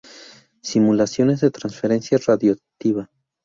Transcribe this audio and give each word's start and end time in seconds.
Simulaciones 0.63 1.41
de 1.41 1.51
transferencia 1.51 2.17
radioactiva. 2.25 3.11